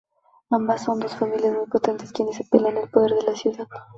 Ambas 0.49 0.83
son 0.85 0.99
dos 0.99 1.15
familias 1.15 1.53
muy 1.55 1.67
potentes, 1.67 2.11
quienes 2.11 2.35
se 2.37 2.43
pelean 2.45 2.77
el 2.77 2.89
poder 2.89 3.11
de 3.11 3.21
la 3.21 3.35
ciudad. 3.35 3.67